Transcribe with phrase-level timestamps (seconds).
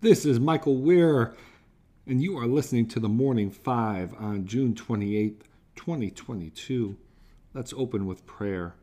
[0.00, 1.34] This is Michael Wear,
[2.06, 5.40] and you are listening to the Morning Five on June 28th,
[5.74, 6.96] 2022.
[7.52, 8.76] Let's open with prayer.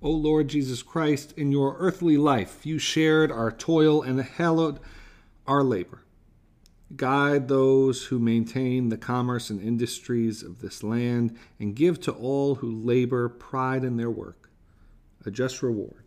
[0.00, 4.80] O Lord Jesus Christ, in your earthly life you shared our toil and hallowed
[5.46, 6.00] our labor.
[6.96, 12.54] Guide those who maintain the commerce and industries of this land, and give to all
[12.54, 14.48] who labor pride in their work,
[15.26, 16.04] a just reward,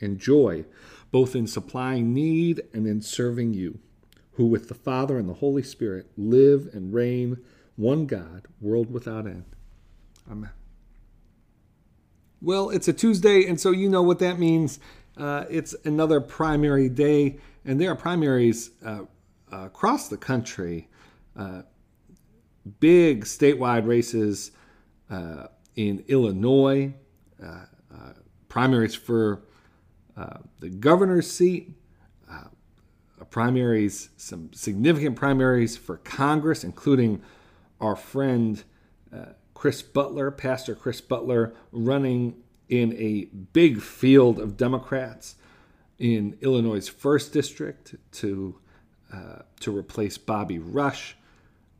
[0.00, 0.64] and joy
[1.10, 3.78] both in supplying need and in serving you,
[4.32, 7.38] who with the Father and the Holy Spirit live and reign,
[7.76, 9.44] one God, world without end.
[10.30, 10.50] Amen.
[12.40, 14.78] Well, it's a Tuesday, and so you know what that means.
[15.16, 19.00] Uh, it's another primary day, and there are primaries uh,
[19.50, 20.88] across the country.
[21.36, 21.62] Uh,
[22.78, 24.52] big statewide races
[25.10, 26.94] uh, in Illinois,
[27.42, 28.12] uh, uh,
[28.48, 29.42] primaries for
[30.16, 31.72] uh, the governor's seat,
[32.30, 32.44] uh,
[33.30, 37.22] primaries, some significant primaries for Congress, including
[37.80, 38.64] our friend
[39.14, 45.36] uh, Chris Butler, Pastor Chris Butler, running in a big field of Democrats
[45.98, 48.58] in Illinois' first district to
[49.12, 51.16] uh, to replace Bobby Rush.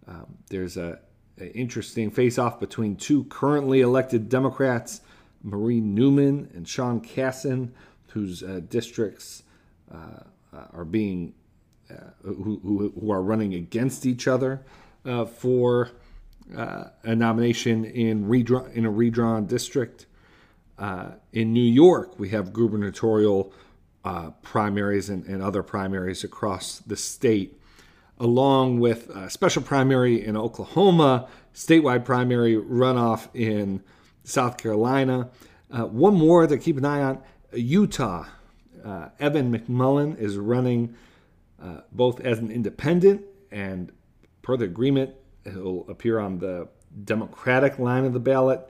[0.07, 0.99] Um, there's a,
[1.39, 5.01] a interesting face-off between two currently elected Democrats,
[5.43, 7.71] Marie Newman and Sean Casten,
[8.13, 9.43] whose uh, districts
[9.93, 9.97] uh,
[10.53, 11.35] uh, are being
[12.23, 14.63] who, who, who, are running against each other
[15.35, 15.91] for
[16.53, 20.07] a nomination in redraw in a redrawn district.
[21.33, 23.53] in New York, we have gubernatorial
[24.43, 27.61] primaries and, and other primaries across the state
[28.21, 33.83] along with a special primary in Oklahoma, statewide primary runoff in
[34.25, 35.31] South Carolina.
[35.71, 38.27] Uh, one more to keep an eye on Utah,
[38.85, 40.95] uh, Evan McMullin is running
[41.63, 43.93] uh, both as an independent and
[44.43, 46.69] per the agreement, he'll appear on the
[47.05, 48.69] Democratic line of the ballot.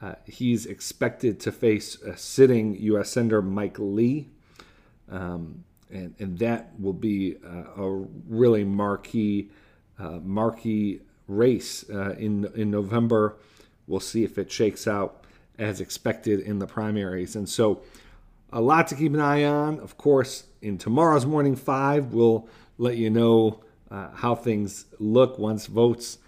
[0.00, 3.10] Uh, he's expected to face sitting U.S.
[3.10, 4.28] Senator Mike Lee,
[5.10, 9.50] um, and, and that will be uh, a really marquee
[9.98, 13.36] uh, marquee race uh, in in November.
[13.86, 15.24] We'll see if it shakes out
[15.58, 17.36] as expected in the primaries.
[17.36, 17.82] And so,
[18.52, 19.80] a lot to keep an eye on.
[19.80, 25.66] Of course, in tomorrow's morning five, we'll let you know uh, how things look once
[25.66, 26.18] votes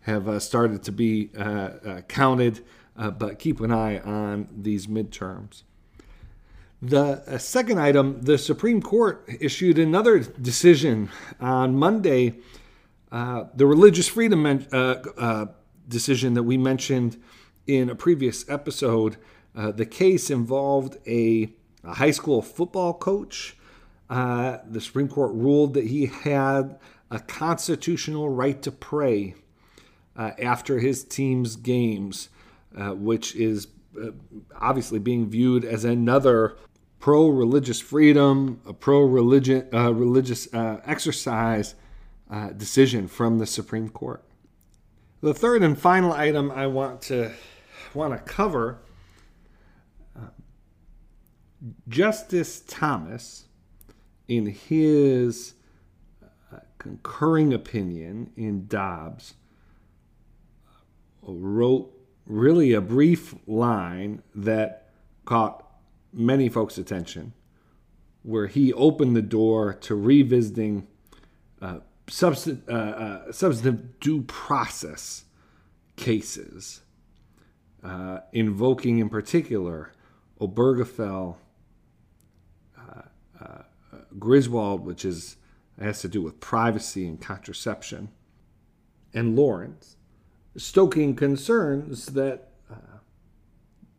[0.00, 2.64] have uh, started to be uh, uh counted.
[2.96, 5.62] Uh, but keep an eye on these midterms.
[6.80, 12.34] The uh, second item the Supreme Court issued another decision on Monday.
[13.10, 14.42] the religious freedom
[15.88, 17.22] decision that we mentioned
[17.66, 19.16] in a previous episode,
[19.54, 21.50] uh, the case involved a,
[21.82, 23.56] a, high school football coach.
[24.08, 26.78] Uh, the Supreme Court ruled that he had
[27.10, 29.34] a constitutional right to pray
[30.16, 32.28] uh, after his team's games,
[32.76, 33.68] uh, which is
[34.00, 34.10] uh,
[34.60, 36.56] obviously being viewed as another
[37.00, 41.74] pro religious freedom, a pro religion uh, religious exercise
[42.56, 44.22] decision from the Supreme Court.
[45.20, 47.32] The third and final item I want to
[47.96, 48.78] want to cover
[50.14, 50.28] uh,
[51.88, 53.46] Justice Thomas,
[54.28, 55.54] in his
[56.52, 59.34] uh, concurring opinion in Dobbs,
[60.68, 61.92] uh, wrote
[62.26, 64.90] really a brief line that
[65.24, 65.64] caught
[66.12, 67.32] many folks' attention,
[68.22, 70.86] where he opened the door to revisiting
[71.62, 71.78] uh,
[72.22, 75.24] uh, uh, substantive due process
[75.96, 76.82] cases
[77.86, 79.92] uh, invoking in particular
[80.40, 81.36] Obergefell,
[82.76, 83.02] uh,
[83.40, 83.62] uh,
[84.18, 85.36] Griswold, which is
[85.80, 88.08] has to do with privacy and contraception,
[89.14, 89.96] and Lawrence,
[90.56, 92.98] stoking concerns that uh,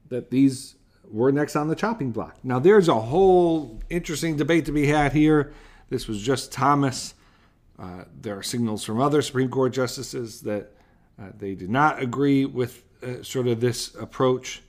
[0.10, 0.76] that these
[1.10, 2.38] were next on the chopping block.
[2.44, 5.54] Now, there's a whole interesting debate to be had here.
[5.90, 7.14] This was just Thomas.
[7.80, 10.74] Uh, there are signals from other Supreme Court justices that
[11.18, 14.62] uh, they did not agree with uh, sort of this approach.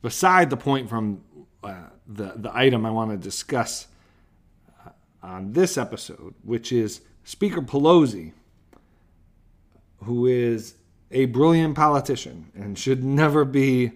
[0.00, 1.22] Beside the point from
[1.62, 3.86] uh, the the item I want to discuss
[4.84, 4.90] uh,
[5.22, 8.32] on this episode, which is Speaker Pelosi,
[10.02, 10.74] who is
[11.10, 13.92] a brilliant politician and should never be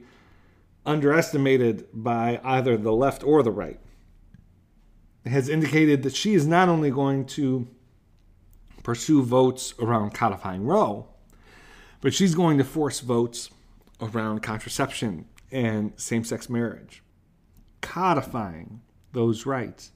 [0.85, 3.81] underestimated by either the left or the right,
[5.25, 7.67] has indicated that she is not only going to
[8.85, 11.09] pursue votes around codifying Roe,
[12.07, 13.51] but she's going to force votes
[14.01, 17.03] around contraception and same sex marriage,
[17.81, 18.81] codifying
[19.13, 19.91] those rights.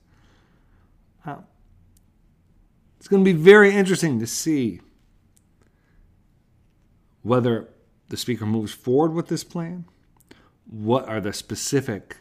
[2.98, 4.80] It's going to be very interesting to see
[7.22, 7.68] whether
[8.08, 9.84] the speaker moves forward with this plan.
[10.66, 12.16] What are the specific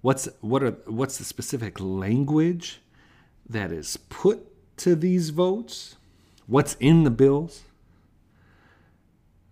[0.00, 2.80] what's what are what's the specific language
[3.46, 5.96] that is put to these votes?
[6.46, 7.62] What's in the bills?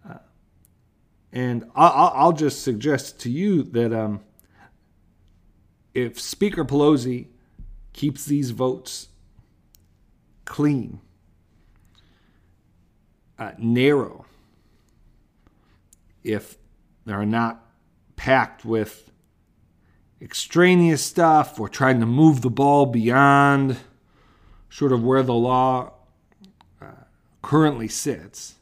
[0.08, 0.18] Uh,
[1.32, 4.20] and I'll, just suggest to you that um,
[5.94, 7.28] if Speaker Pelosi
[7.92, 9.08] keeps these votes
[10.44, 11.00] clean,
[13.38, 14.26] uh, narrow,
[16.24, 16.56] if
[17.06, 17.64] they're not
[18.16, 19.10] packed with
[20.20, 23.76] extraneous stuff or trying to move the ball beyond
[24.68, 25.92] sort of where the law
[26.82, 26.86] uh,
[27.42, 28.56] currently sits,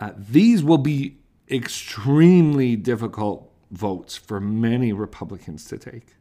[0.00, 1.18] uh, these will be
[1.50, 6.16] extremely difficult votes for many Republicans to take.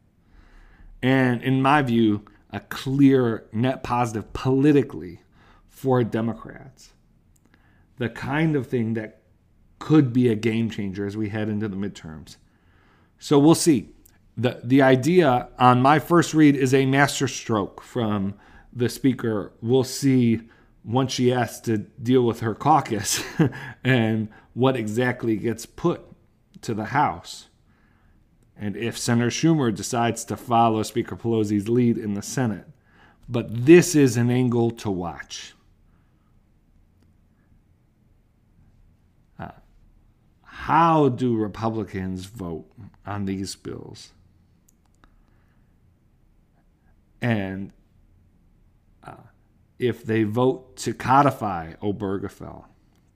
[1.01, 5.21] And in my view, a clear net positive politically
[5.67, 6.89] for Democrats.
[7.97, 9.21] The kind of thing that
[9.77, 12.35] could be a game changer as we head into the midterms.
[13.17, 13.89] So we'll see.
[14.35, 18.35] The, the idea on my first read is a masterstroke from
[18.73, 19.53] the speaker.
[19.61, 20.41] We'll see
[20.83, 23.23] once she has to deal with her caucus
[23.83, 26.01] and what exactly gets put
[26.61, 27.47] to the House.
[28.57, 32.65] And if Senator Schumer decides to follow Speaker Pelosi's lead in the Senate.
[33.29, 35.53] But this is an angle to watch.
[39.37, 39.51] Uh,
[40.43, 42.65] how do Republicans vote
[43.05, 44.11] on these bills?
[47.21, 47.71] And
[49.03, 49.13] uh,
[49.79, 52.65] if they vote to codify Obergefell,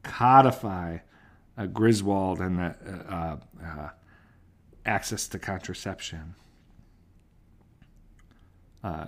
[0.01, 0.99] codify
[1.57, 2.75] uh, Griswold and the
[3.09, 3.89] uh, uh,
[4.85, 6.35] access to contraception.
[8.83, 9.05] Uh,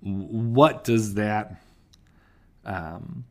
[0.00, 1.60] what does that
[2.64, 3.24] um,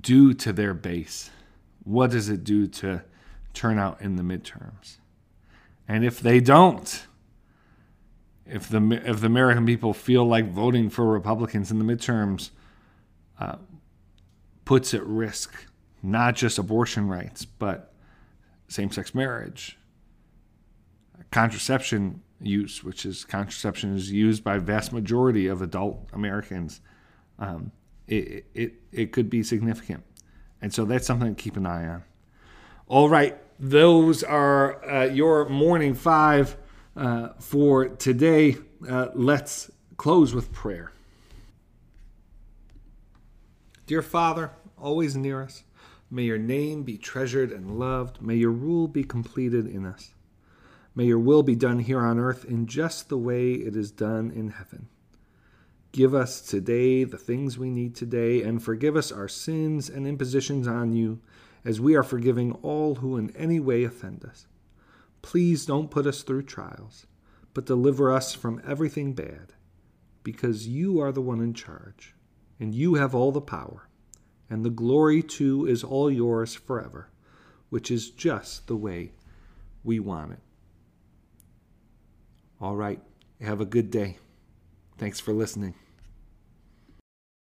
[0.00, 1.30] do to their base?
[1.82, 3.02] What does it do to
[3.52, 4.98] turnout in the midterms?
[5.88, 7.06] And if they don't,
[8.48, 12.50] if the if the American people feel like voting for Republicans in the midterms
[13.38, 13.56] uh,
[14.64, 15.66] puts at risk
[16.02, 17.92] not just abortion rights but
[18.68, 19.78] same-sex marriage,
[21.30, 26.80] contraception use, which is contraception is used by vast majority of adult Americans,
[27.38, 27.72] um,
[28.06, 30.04] it, it, it could be significant.
[30.60, 32.04] And so that's something to keep an eye on.
[32.86, 36.56] All right, those are uh, your morning five
[36.96, 38.56] uh, for today.
[38.88, 40.92] Uh, let's close with prayer.
[43.86, 45.64] Dear Father, always near us,
[46.10, 48.20] may your name be treasured and loved.
[48.20, 50.10] May your rule be completed in us.
[50.94, 54.30] May your will be done here on earth in just the way it is done
[54.30, 54.88] in heaven.
[55.92, 60.68] Give us today the things we need today, and forgive us our sins and impositions
[60.68, 61.20] on you,
[61.64, 64.46] as we are forgiving all who in any way offend us.
[65.22, 67.06] Please don't put us through trials,
[67.54, 69.52] but deliver us from everything bad,
[70.22, 72.14] because you are the one in charge,
[72.60, 73.88] and you have all the power,
[74.48, 77.10] and the glory too is all yours forever,
[77.70, 79.12] which is just the way
[79.84, 80.40] we want it.
[82.60, 83.00] All right.
[83.40, 84.18] Have a good day.
[84.96, 85.74] Thanks for listening.